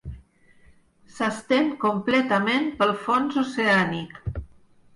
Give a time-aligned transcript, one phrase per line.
[1.17, 4.21] S'estén completament pel fons oceànic.